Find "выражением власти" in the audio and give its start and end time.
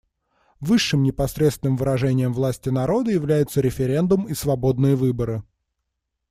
1.77-2.69